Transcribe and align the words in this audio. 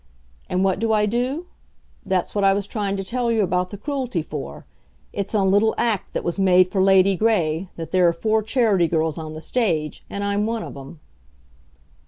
And 0.49 0.63
what 0.63 0.79
do 0.79 0.91
I 0.91 1.05
do? 1.05 1.45
That's 2.03 2.33
what 2.33 2.43
I 2.43 2.53
was 2.53 2.65
trying 2.65 2.97
to 2.97 3.03
tell 3.03 3.31
you 3.31 3.43
about 3.43 3.69
the 3.69 3.77
Cruelty 3.77 4.23
for. 4.23 4.65
It's 5.13 5.35
in 5.35 5.39
a 5.39 5.45
little 5.45 5.75
act 5.77 6.13
that 6.13 6.23
was 6.23 6.39
made 6.39 6.69
for 6.69 6.81
Lady 6.81 7.15
Gray, 7.15 7.69
that 7.75 7.91
there 7.91 8.07
are 8.07 8.11
four 8.13 8.41
Charity 8.41 8.87
girls 8.87 9.19
on 9.19 9.33
the 9.33 9.41
stage, 9.41 10.03
and 10.09 10.23
I'm 10.23 10.47
one 10.47 10.63
of 10.63 10.75
'em. 10.75 10.99